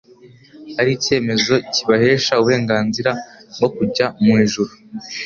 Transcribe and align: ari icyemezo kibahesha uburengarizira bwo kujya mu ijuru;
ari 0.79 0.91
icyemezo 0.97 1.53
kibahesha 1.73 2.31
uburengarizira 2.39 3.11
bwo 3.55 3.67
kujya 3.75 4.05
mu 4.23 4.33
ijuru; 4.45 4.71